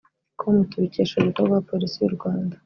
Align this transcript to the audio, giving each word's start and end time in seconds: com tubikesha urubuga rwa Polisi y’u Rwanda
com 0.39 0.55
tubikesha 0.69 1.13
urubuga 1.17 1.41
rwa 1.47 1.59
Polisi 1.69 1.95
y’u 1.99 2.13
Rwanda 2.17 2.55